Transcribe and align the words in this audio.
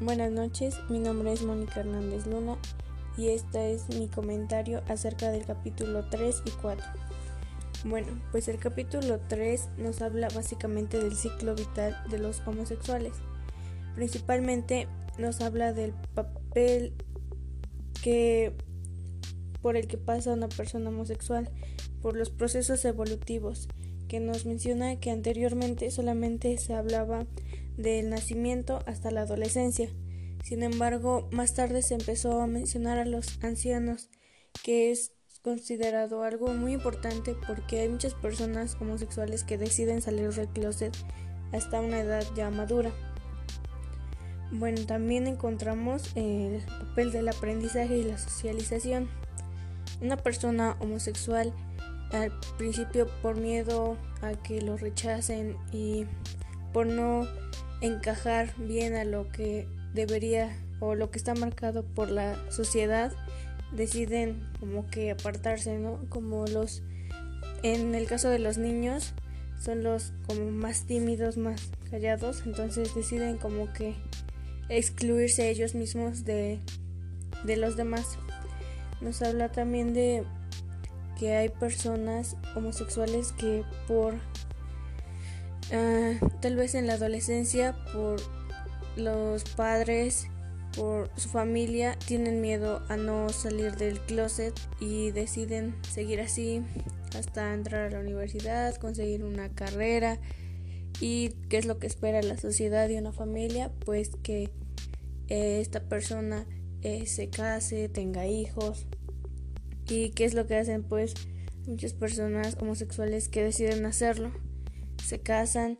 Buenas 0.00 0.30
noches, 0.30 0.78
mi 0.88 1.00
nombre 1.00 1.32
es 1.32 1.42
Mónica 1.42 1.80
Hernández 1.80 2.24
Luna 2.28 2.56
y 3.16 3.30
este 3.30 3.72
es 3.74 3.88
mi 3.88 4.06
comentario 4.06 4.80
acerca 4.86 5.32
del 5.32 5.44
capítulo 5.44 6.04
3 6.08 6.42
y 6.44 6.50
4. 6.52 6.86
Bueno, 7.84 8.06
pues 8.30 8.46
el 8.46 8.60
capítulo 8.60 9.18
3 9.26 9.70
nos 9.78 10.00
habla 10.00 10.28
básicamente 10.28 11.02
del 11.02 11.16
ciclo 11.16 11.56
vital 11.56 12.00
de 12.10 12.20
los 12.20 12.40
homosexuales. 12.46 13.14
Principalmente 13.96 14.86
nos 15.18 15.40
habla 15.40 15.72
del 15.72 15.92
papel 16.14 16.94
que 18.00 18.54
por 19.60 19.76
el 19.76 19.88
que 19.88 19.98
pasa 19.98 20.32
una 20.32 20.48
persona 20.48 20.90
homosexual, 20.90 21.50
por 22.00 22.16
los 22.16 22.30
procesos 22.30 22.84
evolutivos, 22.84 23.66
que 24.08 24.20
nos 24.20 24.46
menciona 24.46 24.98
que 24.98 25.10
anteriormente 25.10 25.90
solamente 25.90 26.56
se 26.58 26.74
hablaba 26.74 27.26
del 27.76 28.10
nacimiento 28.10 28.80
hasta 28.86 29.10
la 29.10 29.22
adolescencia. 29.22 29.88
Sin 30.42 30.62
embargo, 30.62 31.28
más 31.30 31.54
tarde 31.54 31.82
se 31.82 31.94
empezó 31.94 32.40
a 32.40 32.46
mencionar 32.46 32.98
a 32.98 33.04
los 33.04 33.42
ancianos, 33.44 34.08
que 34.64 34.90
es 34.90 35.12
considerado 35.42 36.24
algo 36.24 36.48
muy 36.54 36.72
importante 36.72 37.36
porque 37.46 37.80
hay 37.80 37.88
muchas 37.88 38.14
personas 38.14 38.76
homosexuales 38.80 39.44
que 39.44 39.58
deciden 39.58 40.02
salir 40.02 40.32
del 40.32 40.48
closet 40.48 40.96
hasta 41.52 41.80
una 41.80 42.00
edad 42.00 42.24
ya 42.34 42.50
madura. 42.50 42.92
Bueno, 44.50 44.84
también 44.86 45.26
encontramos 45.26 46.10
el 46.14 46.62
papel 46.64 47.12
del 47.12 47.28
aprendizaje 47.28 47.98
y 47.98 48.04
la 48.04 48.18
socialización. 48.18 49.08
Una 50.00 50.16
persona 50.16 50.76
homosexual 50.80 51.52
al 52.12 52.32
principio 52.56 53.06
por 53.22 53.36
miedo 53.36 53.96
a 54.22 54.32
que 54.32 54.60
lo 54.60 54.76
rechacen 54.76 55.56
y 55.72 56.06
por 56.72 56.86
no 56.86 57.26
encajar 57.80 58.54
bien 58.56 58.94
a 58.94 59.04
lo 59.04 59.28
que 59.28 59.66
debería 59.94 60.56
o 60.80 60.94
lo 60.94 61.10
que 61.10 61.18
está 61.18 61.34
marcado 61.34 61.84
por 61.84 62.10
la 62.10 62.36
sociedad 62.50 63.12
deciden 63.72 64.42
como 64.60 64.86
que 64.86 65.10
apartarse, 65.10 65.78
¿no? 65.78 66.00
Como 66.08 66.46
los 66.46 66.82
en 67.62 67.94
el 67.94 68.06
caso 68.06 68.30
de 68.30 68.38
los 68.38 68.56
niños 68.56 69.14
son 69.60 69.82
los 69.82 70.12
como 70.26 70.50
más 70.50 70.86
tímidos, 70.86 71.36
más 71.36 71.70
callados, 71.90 72.42
entonces 72.46 72.94
deciden 72.94 73.36
como 73.36 73.72
que 73.72 73.96
excluirse 74.68 75.50
ellos 75.50 75.74
mismos 75.74 76.24
de, 76.24 76.60
de 77.44 77.56
los 77.56 77.76
demás. 77.76 78.18
Nos 79.00 79.22
habla 79.22 79.50
también 79.50 79.94
de 79.94 80.24
que 81.18 81.34
hay 81.34 81.48
personas 81.48 82.36
homosexuales 82.54 83.32
que 83.32 83.64
por 83.86 84.14
Ah, 85.70 86.14
tal 86.40 86.56
vez 86.56 86.74
en 86.74 86.86
la 86.86 86.94
adolescencia 86.94 87.76
por 87.92 88.20
los 88.96 89.44
padres, 89.44 90.28
por 90.74 91.10
su 91.16 91.28
familia, 91.28 91.96
tienen 92.06 92.40
miedo 92.40 92.82
a 92.88 92.96
no 92.96 93.28
salir 93.28 93.76
del 93.76 94.00
closet 94.00 94.58
y 94.80 95.10
deciden 95.10 95.74
seguir 95.82 96.20
así 96.20 96.62
hasta 97.16 97.52
entrar 97.52 97.86
a 97.86 97.90
la 97.90 98.00
universidad, 98.00 98.76
conseguir 98.76 99.24
una 99.24 99.50
carrera. 99.50 100.18
Y 101.00 101.30
qué 101.48 101.58
es 101.58 101.66
lo 101.66 101.78
que 101.78 101.86
espera 101.86 102.22
la 102.22 102.38
sociedad 102.38 102.88
y 102.88 102.96
una 102.96 103.12
familia, 103.12 103.70
pues 103.84 104.10
que 104.22 104.50
eh, 105.28 105.60
esta 105.60 105.80
persona 105.80 106.46
eh, 106.82 107.06
se 107.06 107.28
case, 107.28 107.88
tenga 107.88 108.26
hijos 108.26 108.86
y 109.88 110.10
qué 110.10 110.24
es 110.24 110.34
lo 110.34 110.46
que 110.46 110.56
hacen 110.56 110.82
pues 110.82 111.14
muchas 111.66 111.92
personas 111.92 112.56
homosexuales 112.60 113.28
que 113.28 113.42
deciden 113.42 113.86
hacerlo 113.86 114.32
se 115.02 115.20
casan 115.20 115.78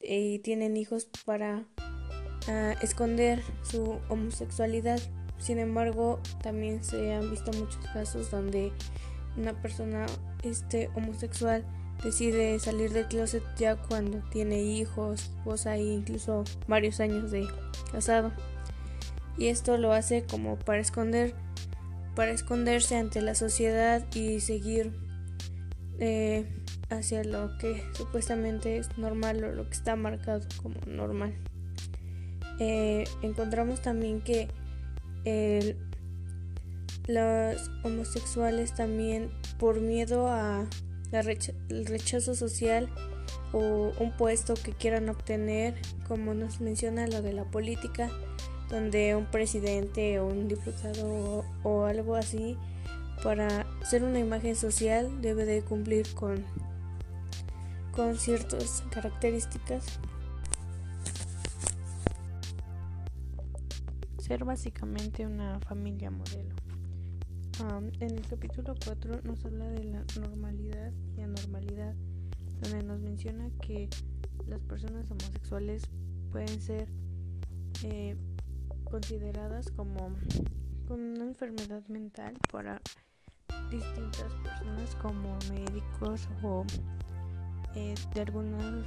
y 0.00 0.40
tienen 0.40 0.76
hijos 0.76 1.08
para 1.24 1.66
ah, 2.48 2.74
esconder 2.82 3.42
su 3.62 3.98
homosexualidad. 4.08 5.00
Sin 5.38 5.58
embargo, 5.58 6.20
también 6.42 6.82
se 6.84 7.14
han 7.14 7.30
visto 7.30 7.52
muchos 7.52 7.84
casos 7.92 8.30
donde 8.30 8.72
una 9.36 9.60
persona 9.62 10.06
este, 10.42 10.90
homosexual 10.94 11.64
decide 12.02 12.58
salir 12.58 12.92
del 12.92 13.06
closet 13.06 13.42
ya 13.56 13.76
cuando 13.76 14.18
tiene 14.30 14.62
hijos, 14.62 15.22
esposa 15.22 15.76
e 15.76 15.82
incluso 15.82 16.44
varios 16.66 17.00
años 17.00 17.30
de 17.30 17.46
casado. 17.92 18.32
Y 19.36 19.46
esto 19.46 19.78
lo 19.78 19.92
hace 19.92 20.24
como 20.24 20.58
para 20.58 20.80
esconder, 20.80 21.34
para 22.18 22.32
esconderse 22.32 22.96
ante 22.96 23.22
la 23.22 23.36
sociedad 23.36 24.04
y 24.12 24.40
seguir 24.40 24.92
eh, 26.00 26.48
hacia 26.90 27.22
lo 27.22 27.56
que 27.58 27.84
supuestamente 27.92 28.76
es 28.76 28.98
normal 28.98 29.44
o 29.44 29.52
lo 29.52 29.68
que 29.68 29.74
está 29.76 29.94
marcado 29.94 30.40
como 30.60 30.80
normal. 30.84 31.32
Eh, 32.58 33.04
encontramos 33.22 33.82
también 33.82 34.20
que 34.20 34.48
los 37.06 37.70
homosexuales 37.84 38.74
también 38.74 39.30
por 39.56 39.80
miedo 39.80 40.26
a 40.26 40.66
el 41.12 41.86
rechazo 41.86 42.34
social 42.34 42.88
o 43.52 43.92
un 44.00 44.10
puesto 44.16 44.54
que 44.54 44.72
quieran 44.72 45.08
obtener, 45.08 45.76
como 46.08 46.34
nos 46.34 46.60
menciona 46.60 47.06
lo 47.06 47.22
de 47.22 47.32
la 47.32 47.44
política, 47.44 48.10
donde 48.68 49.16
un 49.16 49.26
presidente 49.26 50.20
o 50.20 50.26
un 50.26 50.48
diputado 50.48 51.44
o 51.62 51.84
algo 51.84 52.14
así, 52.14 52.56
para 53.22 53.66
ser 53.84 54.04
una 54.04 54.18
imagen 54.18 54.54
social 54.54 55.20
debe 55.20 55.44
de 55.44 55.62
cumplir 55.62 56.06
con 56.14 56.44
con 57.98 58.16
ciertas 58.16 58.84
características. 58.92 59.84
Ser 64.18 64.44
básicamente 64.44 65.26
una 65.26 65.58
familia 65.58 66.08
modelo. 66.08 66.54
en 67.98 68.10
el 68.12 68.24
capítulo 68.28 68.76
4 68.84 69.22
nos 69.24 69.44
habla 69.44 69.68
de 69.70 69.82
la 69.82 70.04
normalidad 70.20 70.92
y 71.16 71.22
anormalidad, 71.22 71.96
donde 72.60 72.84
nos 72.84 73.00
menciona 73.00 73.50
que 73.60 73.88
las 74.46 74.60
personas 74.60 75.10
homosexuales 75.10 75.82
pueden 76.30 76.60
ser 76.60 76.86
eh, 77.82 78.14
consideradas 78.90 79.70
como 79.72 80.14
con 80.86 81.00
una 81.00 81.24
enfermedad 81.24 81.82
mental 81.88 82.34
para 82.50 82.80
distintas 83.70 84.32
personas 84.42 84.94
como 85.02 85.38
médicos 85.50 86.28
o 86.42 86.64
eh, 87.74 87.94
de 88.14 88.20
algunas 88.22 88.86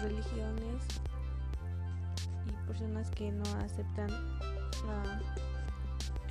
religiones 0.00 0.82
y 2.46 2.66
personas 2.66 3.10
que 3.10 3.32
no 3.32 3.44
aceptan 3.58 4.10
a 4.10 5.20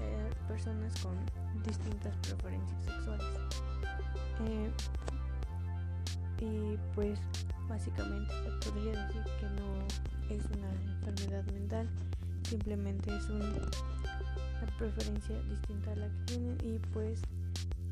eh, 0.00 0.30
personas 0.46 0.94
con 1.00 1.16
distintas 1.64 2.16
preferencias 2.18 2.84
sexuales. 2.84 3.26
Eh, 4.46 4.70
y 6.40 6.78
pues 6.94 7.18
básicamente 7.68 8.32
se 8.42 8.70
podría 8.70 9.06
decir 9.06 9.22
que 9.40 9.46
no 9.60 10.34
es 10.34 10.44
una 10.56 10.70
enfermedad 10.94 11.44
mental, 11.52 11.88
simplemente 12.44 13.14
es 13.16 13.28
una 13.28 13.50
preferencia 14.78 15.40
distinta 15.42 15.92
a 15.92 15.96
la 15.96 16.08
que 16.08 16.24
tienen 16.26 16.58
y 16.62 16.78
pues 16.92 17.20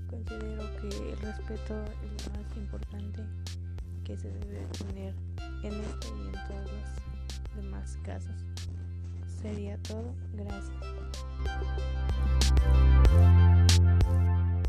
considero 0.09 0.63
que 0.81 0.89
el 1.13 1.19
respeto 1.19 1.85
es 1.85 2.27
lo 2.27 2.33
más 2.43 2.57
importante 2.57 3.23
que 4.05 4.17
se 4.17 4.29
debe 4.29 4.67
tener 4.79 5.15
en 5.63 5.73
este 5.73 6.09
y 6.09 6.27
en 6.27 6.33
todos 6.33 6.71
los 6.73 7.65
demás 7.65 7.99
casos. 8.03 8.35
Sería 9.41 9.79
todo, 9.79 10.15
gracias. 10.35 10.71